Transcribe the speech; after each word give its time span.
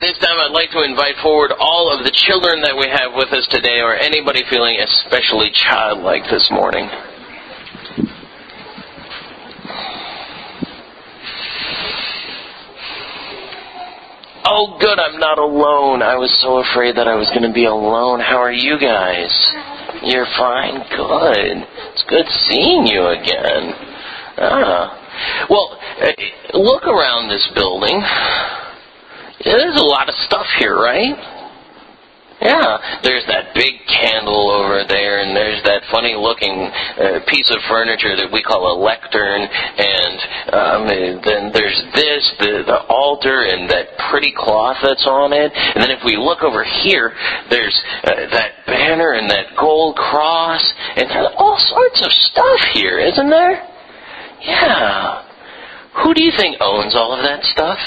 This 0.00 0.16
time 0.16 0.40
I'd 0.40 0.52
like 0.52 0.70
to 0.70 0.82
invite 0.82 1.16
forward 1.22 1.52
all 1.60 1.92
of 1.92 2.06
the 2.06 2.10
children 2.10 2.62
that 2.62 2.74
we 2.74 2.88
have 2.88 3.12
with 3.12 3.28
us 3.34 3.46
today 3.48 3.82
or 3.82 3.94
anybody 3.94 4.42
feeling 4.48 4.80
especially 4.80 5.50
childlike 5.52 6.22
this 6.24 6.48
morning. 6.50 6.88
Oh, 14.46 14.78
good, 14.80 14.98
I'm 14.98 15.20
not 15.20 15.36
alone. 15.38 16.00
I 16.00 16.16
was 16.16 16.32
so 16.40 16.64
afraid 16.64 16.96
that 16.96 17.06
I 17.06 17.16
was 17.16 17.28
going 17.36 17.44
to 17.44 17.52
be 17.52 17.66
alone. 17.66 18.20
How 18.20 18.40
are 18.40 18.50
you 18.50 18.80
guys? 18.80 19.28
You're 20.02 20.24
fine? 20.24 20.80
Good. 20.96 21.68
It's 21.92 22.04
good 22.08 22.24
seeing 22.48 22.86
you 22.86 23.04
again. 23.04 23.74
Ah. 24.38 25.46
Well, 25.50 25.78
eh, 26.00 26.14
look 26.54 26.84
around 26.84 27.28
this 27.28 27.46
building. 27.54 28.00
There's 29.42 29.76
a 29.76 29.84
lot 29.84 30.08
of 30.08 30.14
stuff 30.26 30.46
here, 30.58 30.76
right? 30.76 31.16
Yeah, 32.40 33.00
there's 33.04 33.24
that 33.28 33.52
big 33.54 33.84
candle 33.84 34.48
over 34.48 34.84
there, 34.88 35.20
and 35.20 35.36
there's 35.36 35.62
that 35.64 35.84
funny 35.92 36.16
looking 36.16 36.72
uh, 36.96 37.20
piece 37.28 37.50
of 37.52 37.60
furniture 37.68 38.16
that 38.16 38.32
we 38.32 38.42
call 38.42 38.64
a 38.64 38.76
lectern, 38.80 39.44
and 39.44 40.16
um, 40.48 40.80
then 41.20 41.52
there's 41.52 41.76
this, 41.92 42.32
the, 42.40 42.64
the 42.64 42.80
altar, 42.88 43.44
and 43.44 43.68
that 43.68 43.92
pretty 44.10 44.32
cloth 44.32 44.78
that's 44.82 45.04
on 45.06 45.34
it. 45.34 45.52
And 45.52 45.84
then 45.84 45.90
if 45.90 46.00
we 46.04 46.16
look 46.16 46.40
over 46.42 46.64
here, 46.64 47.12
there's 47.50 47.76
uh, 48.04 48.32
that 48.32 48.64
banner 48.66 49.12
and 49.12 49.28
that 49.28 49.52
gold 49.58 49.96
cross, 49.96 50.64
and 50.96 51.10
there's 51.10 51.32
all 51.36 51.60
sorts 51.60 52.00
of 52.00 52.12
stuff 52.12 52.60
here, 52.72 52.98
isn't 52.98 53.28
there? 53.28 53.68
Yeah. 54.40 55.28
Who 56.04 56.14
do 56.14 56.24
you 56.24 56.32
think 56.36 56.56
owns 56.60 56.94
all 56.96 57.12
of 57.12 57.22
that 57.22 57.44
stuff? 57.44 57.78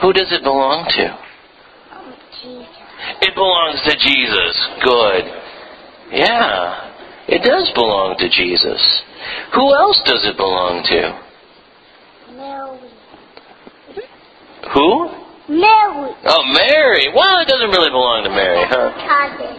Who 0.00 0.12
does 0.12 0.32
it 0.32 0.42
belong 0.42 0.86
to? 0.96 1.18
Oh, 1.92 2.14
Jesus. 2.42 2.68
It 3.20 3.34
belongs 3.34 3.80
to 3.82 3.96
Jesus. 3.96 4.68
Good. 4.82 5.24
Yeah. 6.12 6.90
It 7.28 7.42
does 7.42 7.70
belong 7.74 8.16
to 8.18 8.28
Jesus. 8.28 8.82
Who 9.54 9.74
else 9.74 10.00
does 10.04 10.24
it 10.24 10.36
belong 10.36 10.82
to? 10.84 11.22
Mary. 12.36 12.90
Who? 14.74 15.08
Mary. 15.48 16.14
Oh, 16.24 16.44
Mary. 16.50 17.08
Well, 17.14 17.40
it 17.40 17.48
doesn't 17.48 17.70
really 17.70 17.90
belong 17.90 18.24
to 18.24 18.30
Mary, 18.30 18.64
huh? 18.66 18.92
cousin. 19.06 19.58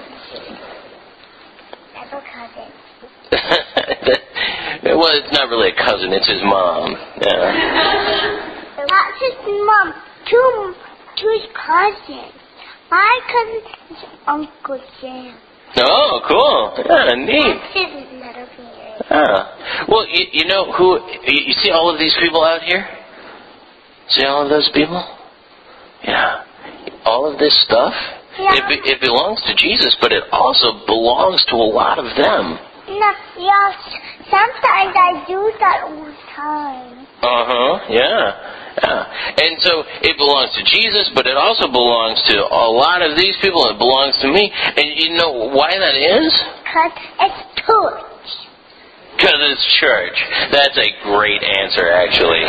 Cousin. 2.33 2.69
well, 4.97 5.11
it's 5.13 5.31
not 5.33 5.49
really 5.49 5.69
a 5.69 5.75
cousin, 5.75 6.13
it's 6.13 6.27
his 6.27 6.41
mom. 6.43 6.93
Yeah. 7.21 8.75
That's 8.77 9.19
his 9.19 9.37
mom. 9.45 9.93
Two, 10.29 10.73
two 11.17 11.29
his 11.39 11.49
cousins. 11.53 12.33
My 12.89 13.19
cousin 13.27 13.97
is 13.97 14.03
Uncle 14.27 14.81
Sam. 15.01 15.37
Oh, 15.77 16.21
cool. 16.27 16.85
Yeah, 16.85 17.15
neat. 17.15 17.41
That's 17.41 17.73
his 17.73 18.21
little 18.21 18.47
finger. 18.55 18.83
Ah. 19.09 19.85
Well, 19.87 20.05
you, 20.07 20.25
you 20.31 20.45
know 20.45 20.71
who? 20.71 20.99
You 21.25 21.41
you 21.47 21.53
see 21.53 21.71
all 21.71 21.89
of 21.91 21.97
these 21.97 22.15
people 22.21 22.43
out 22.43 22.61
here? 22.61 22.87
See 24.09 24.23
all 24.25 24.43
of 24.43 24.49
those 24.49 24.69
people? 24.73 25.01
Yeah. 26.03 26.43
All 27.05 27.31
of 27.31 27.39
this 27.39 27.59
stuff. 27.65 27.93
Yeah. 28.37 28.55
It, 28.55 28.63
be, 28.69 28.89
it 28.89 29.01
belongs 29.01 29.41
to 29.43 29.55
Jesus, 29.55 29.95
but 30.01 30.11
it 30.11 30.23
also 30.31 30.85
belongs 30.85 31.43
to 31.49 31.55
a 31.55 31.69
lot 31.69 31.97
of 31.97 32.05
them. 32.05 32.59
No, 32.87 33.11
yes. 33.37 33.75
Sometimes 34.29 34.93
I 34.93 35.23
do 35.27 35.51
that 35.59 35.83
all 35.85 36.05
the 36.05 36.13
time. 36.35 37.07
Uh 37.21 37.45
huh. 37.45 37.79
Yeah. 37.89 38.62
And 39.33 39.59
so 39.61 39.83
it 40.01 40.15
belongs 40.17 40.53
to 40.55 40.63
Jesus, 40.63 41.09
but 41.15 41.25
it 41.25 41.35
also 41.35 41.67
belongs 41.67 42.21
to 42.29 42.37
a 42.37 42.69
lot 42.69 43.01
of 43.01 43.17
these 43.17 43.35
people. 43.41 43.65
It 43.69 43.77
belongs 43.77 44.15
to 44.21 44.29
me. 44.29 44.51
And 44.53 44.87
you 44.93 45.17
know 45.17 45.49
why 45.51 45.73
that 45.73 45.97
is? 45.97 46.31
Because 46.63 46.93
it's 47.19 47.41
church. 47.65 48.29
Because 49.17 49.41
it's 49.41 49.65
church. 49.79 50.17
That's 50.51 50.77
a 50.77 50.89
great 51.03 51.41
answer, 51.43 51.89
actually. 51.91 52.45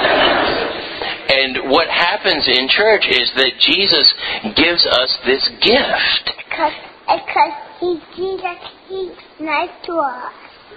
And 1.28 1.70
what 1.70 1.88
happens 1.88 2.46
in 2.48 2.68
church 2.68 3.04
is 3.08 3.32
that 3.36 3.52
Jesus 3.60 4.12
gives 4.56 4.86
us 4.86 5.10
this 5.24 5.44
gift. 5.62 6.24
Because, 6.36 6.76
because 7.08 7.54
he, 7.80 8.00
Jesus, 8.16 8.60
he's 8.88 9.16
nice 9.40 9.72
to 9.86 9.92
us. 9.94 10.32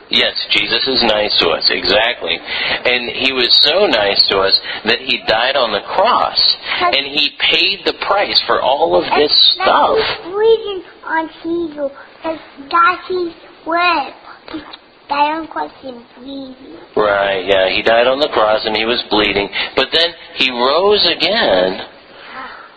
Yes, 0.10 0.34
Jesus 0.52 0.88
is 0.88 1.04
nice 1.04 1.36
to 1.40 1.50
us, 1.50 1.70
exactly. 1.70 2.38
And 2.40 3.10
he 3.12 3.34
was 3.34 3.54
so 3.62 3.88
nice 3.88 4.26
to 4.30 4.40
us 4.40 4.58
that 4.86 5.00
he 5.00 5.22
died 5.28 5.56
on 5.56 5.74
the 5.74 5.82
cross. 5.82 6.40
And 6.80 7.08
he 7.08 7.32
paid 7.40 7.86
the 7.86 7.94
price 8.06 8.40
for 8.48 8.62
all 8.62 8.96
of 8.96 9.04
this 9.18 9.32
stuff. 9.52 9.98
He's 9.98 10.32
bleeding 10.32 10.84
on 11.04 11.30
Jesus. 11.44 11.92
Because 12.18 12.40
that's 12.72 13.08
his 13.08 13.34
web. 13.66 14.14
On 15.10 15.48
cross 15.48 15.72
bleeding. 16.18 16.78
Right, 16.96 17.46
yeah, 17.48 17.70
he 17.70 17.82
died 17.82 18.08
on 18.08 18.20
the 18.20 18.28
cross 18.28 18.66
and 18.66 18.76
he 18.76 18.84
was 18.84 19.02
bleeding. 19.10 19.50
But 19.76 19.88
then 19.94 20.10
he 20.36 20.52
rose 20.52 21.06
again 21.06 21.88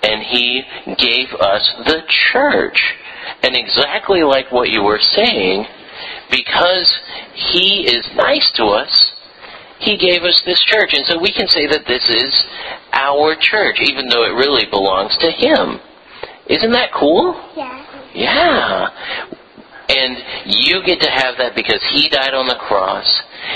and 0.05 0.23
he 0.23 0.63
gave 0.97 1.33
us 1.41 1.75
the 1.87 2.03
church. 2.33 2.81
And 3.43 3.57
exactly 3.57 4.23
like 4.23 4.53
what 4.53 4.69
you 4.69 4.83
were 4.83 5.01
saying, 5.01 5.67
because 6.31 6.99
he 7.35 7.87
is 7.87 8.07
nice 8.15 8.51
to 8.57 8.65
us, 8.67 9.13
he 9.79 9.97
gave 9.97 10.23
us 10.23 10.41
this 10.45 10.61
church. 10.61 10.91
And 10.93 11.07
so 11.07 11.19
we 11.19 11.33
can 11.33 11.49
say 11.49 11.67
that 11.67 11.87
this 11.87 12.05
is 12.09 12.45
our 12.93 13.35
church, 13.41 13.81
even 13.81 14.09
though 14.09 14.25
it 14.25 14.35
really 14.37 14.67
belongs 14.71 15.17
to 15.19 15.31
him. 15.31 15.81
Isn't 16.49 16.73
that 16.73 16.91
cool? 16.93 17.35
Yeah. 17.57 17.87
Yeah. 18.15 18.89
And 19.89 20.17
you 20.47 20.83
get 20.85 21.01
to 21.01 21.11
have 21.11 21.37
that 21.39 21.55
because 21.57 21.83
he 21.91 22.09
died 22.09 22.35
on 22.35 22.47
the 22.47 22.57
cross. 22.57 23.09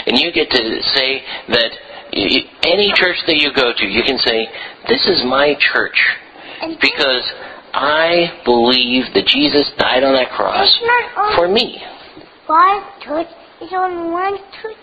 And 0.07 0.19
you 0.19 0.33
get 0.33 0.51
to 0.51 0.83
say 0.95 1.23
that 1.49 1.71
any 2.65 2.93
church 2.95 3.19
that 3.27 3.37
you 3.37 3.53
go 3.53 3.73
to, 3.77 3.87
you 3.87 4.03
can 4.03 4.19
say, 4.19 4.49
This 4.89 5.07
is 5.07 5.25
my 5.25 5.55
church. 5.59 5.99
Because 6.81 7.23
I 7.75 8.41
believe 8.45 9.13
that 9.15 9.27
Jesus 9.27 9.71
died 9.77 10.05
on 10.05 10.15
that 10.15 10.31
cross 10.31 10.71
for 11.35 11.49
me. 11.49 11.83
One 12.47 12.83
church. 13.01 13.29
It's 13.61 13.73
on 13.73 14.13
one 14.13 14.37
church. 14.61 14.77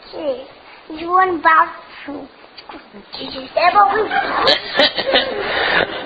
It's 0.89 1.03
one 1.07 1.41
bathroom. 1.41 2.27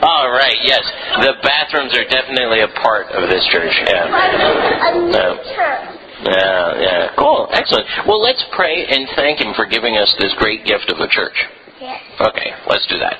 All 0.01 0.29
right, 0.31 0.57
yes. 0.63 0.81
The 1.21 1.33
bathrooms 1.43 1.93
are 1.97 2.05
definitely 2.09 2.61
a 2.61 2.67
part 2.81 3.07
of 3.11 3.29
this 3.29 3.45
church. 3.51 3.73
Yeah. 3.87 4.09
A 4.09 4.93
new 4.97 5.11
No. 5.11 5.35
church. 5.55 5.99
Yeah, 6.25 6.79
yeah. 6.81 7.13
Cool. 7.17 7.47
Excellent. 7.51 7.85
Well, 8.07 8.21
let's 8.21 8.43
pray 8.55 8.85
and 8.87 9.07
thank 9.15 9.39
Him 9.41 9.53
for 9.55 9.65
giving 9.65 9.97
us 9.97 10.13
this 10.19 10.33
great 10.39 10.65
gift 10.65 10.89
of 10.89 10.99
a 10.99 11.07
church. 11.07 11.35
Yes. 11.79 12.01
Okay, 12.19 12.51
let's 12.67 12.87
do 12.87 12.97
that. 12.97 13.19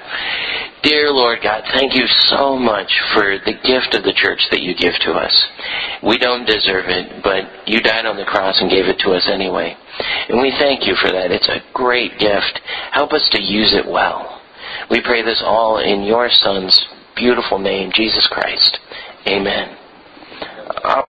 Dear 0.86 1.10
Lord 1.10 1.40
God, 1.42 1.64
thank 1.74 1.96
you 1.96 2.06
so 2.30 2.60
much 2.60 2.94
for 3.16 3.40
the 3.40 3.58
gift 3.66 3.96
of 3.96 4.04
the 4.04 4.14
church 4.14 4.40
that 4.52 4.62
you 4.62 4.76
give 4.76 4.94
to 5.02 5.14
us. 5.14 5.34
We 6.04 6.20
don't 6.20 6.46
deserve 6.46 6.86
it, 6.86 7.24
but 7.24 7.68
you 7.68 7.82
died 7.82 8.06
on 8.06 8.18
the 8.18 8.24
cross 8.24 8.62
and 8.62 8.70
gave 8.70 8.86
it 8.86 9.00
to 9.00 9.14
us 9.14 9.28
anyway. 9.28 9.76
And 10.30 10.40
we 10.40 10.52
thank 10.52 10.86
you 10.86 10.94
for 11.02 11.12
that. 11.12 11.32
It's 11.32 11.50
a 11.50 11.64
great 11.74 12.20
gift. 12.20 12.62
Help 12.92 13.14
us 13.14 13.28
to 13.32 13.42
use 13.42 13.74
it 13.74 13.88
well. 13.88 14.44
We 14.92 15.02
pray 15.02 15.24
this 15.24 15.42
all 15.44 15.80
in 15.80 16.04
your 16.04 16.30
Son's 16.30 16.80
beautiful 17.16 17.58
name, 17.58 17.90
Jesus 17.92 18.28
Christ. 18.28 18.78
Amen. 19.28 19.76